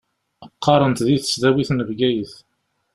Qqaṛent 0.53 1.03
di 1.05 1.17
tesdawit 1.19 1.69
n 1.73 1.79
Bgayet. 1.87 2.33